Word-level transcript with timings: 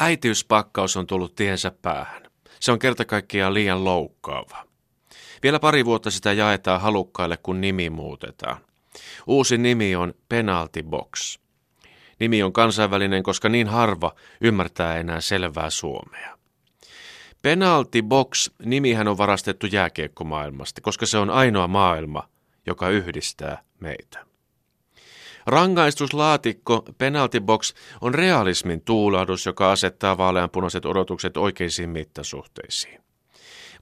Äitiyspakkaus 0.00 0.96
on 0.96 1.06
tullut 1.06 1.34
tiensä 1.34 1.72
päähän. 1.82 2.22
Se 2.60 2.72
on 2.72 2.78
kerta 2.78 3.04
kaikkiaan 3.04 3.54
liian 3.54 3.84
loukkaava. 3.84 4.66
Vielä 5.42 5.58
pari 5.58 5.84
vuotta 5.84 6.10
sitä 6.10 6.32
jaetaan 6.32 6.80
halukkaille, 6.80 7.36
kun 7.36 7.60
nimi 7.60 7.90
muutetaan. 7.90 8.56
Uusi 9.26 9.58
nimi 9.58 9.96
on 9.96 10.14
Penalty 10.28 10.82
Box. 10.82 11.38
Nimi 12.20 12.42
on 12.42 12.52
kansainvälinen, 12.52 13.22
koska 13.22 13.48
niin 13.48 13.66
harva 13.68 14.14
ymmärtää 14.40 14.98
enää 14.98 15.20
selvää 15.20 15.70
suomea. 15.70 16.38
Penalty 17.42 18.02
Box 18.02 18.50
nimihän 18.64 19.08
on 19.08 19.18
varastettu 19.18 19.66
jääkiekkomaailmasta, 19.66 20.80
koska 20.80 21.06
se 21.06 21.18
on 21.18 21.30
ainoa 21.30 21.68
maailma, 21.68 22.28
joka 22.66 22.88
yhdistää 22.88 23.62
meitä. 23.80 24.31
Rangaistuslaatikko 25.46 26.84
Penalty 26.98 27.40
Box 27.40 27.74
on 28.00 28.14
realismin 28.14 28.80
tuulahdus, 28.80 29.46
joka 29.46 29.72
asettaa 29.72 30.18
vaaleanpunaiset 30.18 30.86
odotukset 30.86 31.36
oikeisiin 31.36 31.90
mittasuhteisiin. 31.90 33.00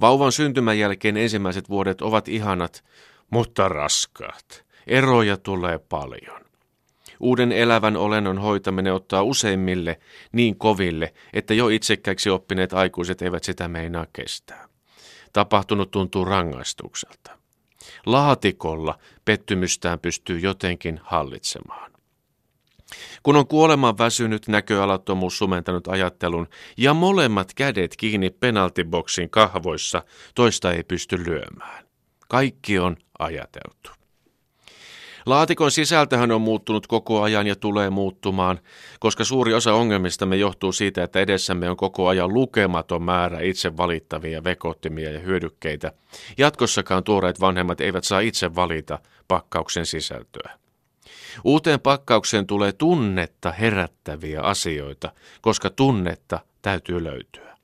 Vauvan 0.00 0.32
syntymän 0.32 0.78
jälkeen 0.78 1.16
ensimmäiset 1.16 1.68
vuodet 1.68 2.02
ovat 2.02 2.28
ihanat, 2.28 2.84
mutta 3.30 3.68
raskaat. 3.68 4.64
Eroja 4.86 5.36
tulee 5.36 5.78
paljon. 5.78 6.40
Uuden 7.20 7.52
elävän 7.52 7.96
olennon 7.96 8.38
hoitaminen 8.38 8.94
ottaa 8.94 9.22
useimmille 9.22 10.00
niin 10.32 10.58
koville, 10.58 11.14
että 11.32 11.54
jo 11.54 11.68
itsekäiksi 11.68 12.30
oppineet 12.30 12.72
aikuiset 12.72 13.22
eivät 13.22 13.44
sitä 13.44 13.68
meinaa 13.68 14.06
kestää. 14.12 14.68
Tapahtunut 15.32 15.90
tuntuu 15.90 16.24
rangaistukselta. 16.24 17.38
Laatikolla 18.06 18.98
pettymystään 19.24 19.98
pystyy 19.98 20.38
jotenkin 20.38 21.00
hallitsemaan. 21.02 21.92
Kun 23.22 23.36
on 23.36 23.46
kuoleman 23.46 23.98
väsynyt 23.98 24.48
näköalattomuus 24.48 25.38
sumentanut 25.38 25.88
ajattelun 25.88 26.48
ja 26.76 26.94
molemmat 26.94 27.54
kädet 27.54 27.96
kiinni 27.96 28.30
penaltiboksin 28.30 29.30
kahvoissa, 29.30 30.02
toista 30.34 30.72
ei 30.72 30.84
pysty 30.84 31.24
lyömään. 31.24 31.84
Kaikki 32.28 32.78
on 32.78 32.96
ajateltu. 33.18 33.97
Laatikon 35.28 35.70
sisältöhän 35.70 36.30
on 36.30 36.40
muuttunut 36.40 36.86
koko 36.86 37.22
ajan 37.22 37.46
ja 37.46 37.56
tulee 37.56 37.90
muuttumaan, 37.90 38.58
koska 39.00 39.24
suuri 39.24 39.54
osa 39.54 39.74
ongelmistamme 39.74 40.36
johtuu 40.36 40.72
siitä, 40.72 41.02
että 41.02 41.20
edessämme 41.20 41.70
on 41.70 41.76
koko 41.76 42.08
ajan 42.08 42.34
lukematon 42.34 43.02
määrä 43.02 43.40
itse 43.40 43.76
valittavia 43.76 44.44
vekottimia 44.44 45.10
ja 45.10 45.18
hyödykkeitä. 45.18 45.92
Jatkossakaan 46.38 47.04
tuoreet 47.04 47.40
vanhemmat 47.40 47.80
eivät 47.80 48.04
saa 48.04 48.20
itse 48.20 48.54
valita 48.54 48.98
pakkauksen 49.28 49.86
sisältöä. 49.86 50.50
Uuteen 51.44 51.80
pakkaukseen 51.80 52.46
tulee 52.46 52.72
tunnetta 52.72 53.52
herättäviä 53.52 54.42
asioita, 54.42 55.12
koska 55.40 55.70
tunnetta 55.70 56.40
täytyy 56.62 57.04
löytyä. 57.04 57.57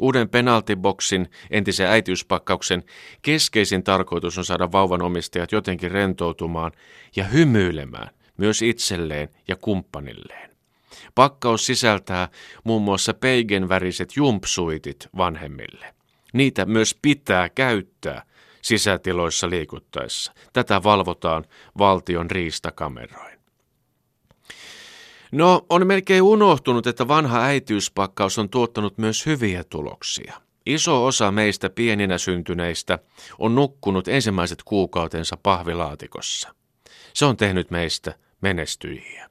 Uuden 0.00 0.28
penaltiboksin, 0.28 1.30
entisen 1.50 1.86
äitiyspakkauksen, 1.86 2.84
keskeisin 3.22 3.82
tarkoitus 3.82 4.38
on 4.38 4.44
saada 4.44 4.72
vauvan 4.72 5.02
omistajat 5.02 5.52
jotenkin 5.52 5.90
rentoutumaan 5.90 6.72
ja 7.16 7.24
hymyilemään 7.24 8.10
myös 8.36 8.62
itselleen 8.62 9.28
ja 9.48 9.56
kumppanilleen. 9.56 10.50
Pakkaus 11.14 11.66
sisältää 11.66 12.28
muun 12.64 12.82
muassa 12.82 13.14
peigen 13.14 13.68
väriset 13.68 14.16
jumpsuitit 14.16 15.08
vanhemmille. 15.16 15.94
Niitä 16.32 16.64
myös 16.66 16.98
pitää 17.02 17.48
käyttää 17.48 18.22
sisätiloissa 18.62 19.50
liikuttaessa. 19.50 20.32
Tätä 20.52 20.82
valvotaan 20.82 21.44
valtion 21.78 22.30
riistakameroin. 22.30 23.39
No, 25.32 25.66
on 25.68 25.86
melkein 25.86 26.22
unohtunut, 26.22 26.86
että 26.86 27.08
vanha 27.08 27.42
äitiyspakkaus 27.42 28.38
on 28.38 28.48
tuottanut 28.48 28.98
myös 28.98 29.26
hyviä 29.26 29.64
tuloksia. 29.64 30.40
Iso 30.66 31.06
osa 31.06 31.30
meistä 31.30 31.70
pieninä 31.70 32.18
syntyneistä 32.18 32.98
on 33.38 33.54
nukkunut 33.54 34.08
ensimmäiset 34.08 34.62
kuukautensa 34.62 35.36
pahvilaatikossa. 35.42 36.54
Se 37.14 37.24
on 37.24 37.36
tehnyt 37.36 37.70
meistä 37.70 38.14
menestyjiä. 38.40 39.30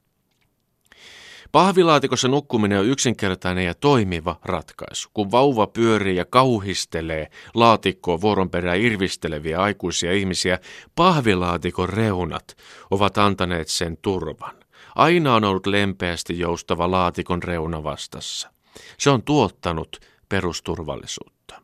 Pahvilaatikossa 1.52 2.28
nukkuminen 2.28 2.80
on 2.80 2.86
yksinkertainen 2.86 3.66
ja 3.66 3.74
toimiva 3.74 4.40
ratkaisu. 4.44 5.10
Kun 5.14 5.32
vauva 5.32 5.68
pyörii 5.68 6.16
ja 6.16 6.26
kauhistelee 6.26 7.28
laatikkoa 7.54 8.22
vuoron 8.22 8.50
perään 8.50 8.82
irvisteleviä 8.82 9.62
aikuisia 9.62 10.14
ihmisiä, 10.14 10.60
pahvilaatikon 10.96 11.90
reunat 11.90 12.58
ovat 12.92 13.18
antaneet 13.18 13.68
sen 13.68 13.98
turvan. 13.98 14.59
Aina 15.00 15.36
on 15.36 15.44
ollut 15.44 15.68
lempeästi 15.68 16.40
joustava 16.40 16.92
laatikon 16.92 17.44
reuna 17.44 17.84
vastassa. 17.84 18.52
Se 18.98 19.10
on 19.10 19.24
tuottanut 19.24 20.00
perusturvallisuutta. 20.30 21.62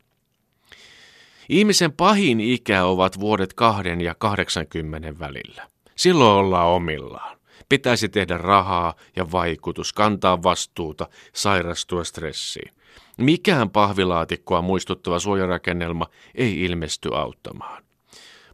Ihmisen 1.49 1.91
pahin 1.93 2.39
ikä 2.39 2.85
ovat 2.85 3.19
vuodet 3.19 3.53
kahden 3.53 4.01
ja 4.01 4.15
80 4.15 5.19
välillä. 5.19 5.67
Silloin 5.95 6.31
ollaan 6.31 6.67
omillaan. 6.67 7.37
Pitäisi 7.69 8.09
tehdä 8.09 8.37
rahaa 8.37 8.93
ja 9.15 9.31
vaikutus, 9.31 9.93
kantaa 9.93 10.43
vastuuta, 10.43 11.07
sairastua 11.33 12.03
stressiin. 12.03 12.71
Mikään 13.17 13.69
pahvilaatikkoa 13.69 14.61
muistuttava 14.61 15.19
suojarakennelma 15.19 16.07
ei 16.35 16.61
ilmesty 16.61 17.09
auttamaan. 17.15 17.83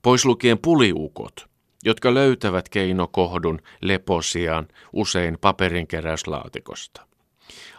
Pois 0.01 0.25
lukien 0.25 0.59
puliukot, 0.59 1.50
jotka 1.83 2.13
löytävät 2.13 2.69
keinokohdun 2.69 3.61
leposiaan 3.81 4.67
usein 4.93 5.37
paperinkeräyslaatikosta. 5.41 7.01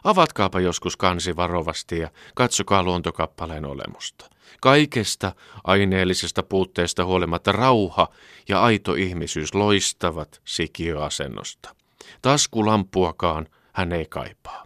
Avatkaapa 0.05 0.61
joskus 0.61 0.97
kansi 0.97 1.37
varovasti 1.37 1.99
ja 1.99 2.11
katsokaa 2.35 2.83
luontokappaleen 2.83 3.65
olemusta. 3.65 4.31
Kaikesta 4.61 5.33
aineellisesta 5.65 6.43
puutteesta 6.43 7.05
huolimatta 7.05 7.53
rauha 7.53 8.09
ja 8.49 8.63
aito 8.63 8.95
ihmisyys 8.95 9.55
loistavat 9.55 10.41
sikiöasennosta. 10.45 11.75
Taskulampuakaan 12.23 13.47
hän 13.73 13.93
ei 13.93 14.07
kaipaa. 14.07 14.65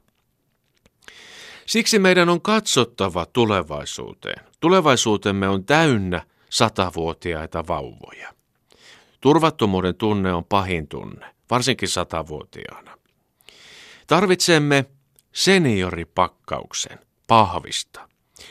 Siksi 1.67 1.99
meidän 1.99 2.29
on 2.29 2.43
katsottava 2.43 3.27
tulevaisuuteen. 3.27 4.45
Tulevaisuutemme 4.61 5.49
on 5.49 5.65
täynnä 5.65 6.23
satavuotiaita 6.51 7.67
vauvoja. 7.69 8.36
Turvattomuuden 9.27 9.95
tunne 9.95 10.33
on 10.35 10.45
pahin 10.45 10.89
tunne, 10.89 11.27
varsinkin 11.51 11.89
satavuotiaana. 11.89 12.99
Tarvitsemme 14.07 14.85
senioripakkauksen, 15.33 16.99
pahvista. 17.27 18.09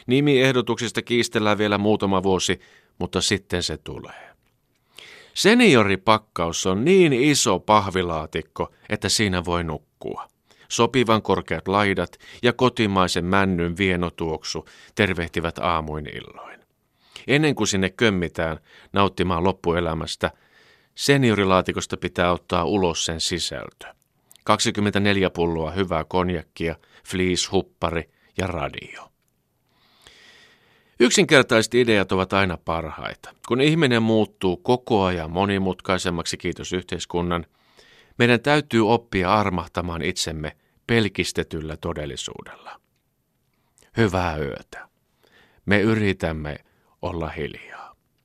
Nimiehdotuksista 0.07 1.01
kiistellään 1.01 1.57
vielä 1.57 1.77
muutama 1.77 2.23
vuosi, 2.23 2.59
mutta 2.99 3.21
sitten 3.21 3.63
se 3.63 3.77
tulee. 3.77 4.29
Senioripakkaus 5.33 6.65
on 6.65 6.85
niin 6.85 7.13
iso 7.13 7.59
pahvilaatikko, 7.59 8.73
että 8.89 9.09
siinä 9.09 9.45
voi 9.45 9.63
nukkua. 9.63 10.27
Sopivan 10.69 11.21
korkeat 11.21 11.67
laidat 11.67 12.17
ja 12.43 12.53
kotimaisen 12.53 13.25
männyn 13.25 13.77
vienotuoksu 13.77 14.65
tervehtivät 14.95 15.59
aamuin 15.59 16.09
illoin. 16.17 16.59
Ennen 17.27 17.55
kuin 17.55 17.67
sinne 17.67 17.89
kömmitään 17.89 18.59
nauttimaan 18.93 19.43
loppuelämästä– 19.43 20.31
Seniorilaatikosta 20.95 21.97
pitää 21.97 22.31
ottaa 22.31 22.66
ulos 22.66 23.06
sen 23.06 23.22
sisältö. 23.22 23.95
24 24.44 25.29
pulloa 25.29 25.72
hyvää 25.72 26.03
konjakkia, 26.03 26.75
fleece-huppari 27.03 28.11
ja 28.38 28.47
radio. 28.47 29.11
Yksinkertaiset 31.00 31.73
ideat 31.73 32.11
ovat 32.11 32.34
aina 32.34 32.57
parhaita. 32.57 33.35
Kun 33.47 33.61
ihminen 33.61 34.03
muuttuu 34.03 34.57
koko 34.57 35.03
ajan 35.03 35.31
monimutkaisemmaksi, 35.31 36.38
kiitos 36.38 36.73
yhteiskunnan, 36.73 37.45
meidän 38.17 38.41
täytyy 38.41 38.91
oppia 38.91 39.34
armahtamaan 39.34 40.01
itsemme 40.01 40.57
pelkistetyllä 40.88 41.78
todellisuudella. 41.78 42.79
Hyvää 43.97 44.37
yötä. 44.37 44.87
Me 45.66 45.81
yritämme 45.81 46.58
olla 47.02 47.29
hiljaa. 47.29 47.94